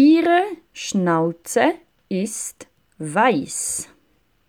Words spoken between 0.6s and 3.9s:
Schnauze ist weiß.